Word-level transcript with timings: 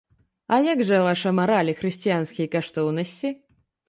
А 0.55 0.57
як 0.67 0.79
жа 0.91 1.01
ваша 1.07 1.33
мараль 1.39 1.69
і 1.73 1.75
хрысціянскія 1.81 2.47
каштоўнасці? 2.57 3.31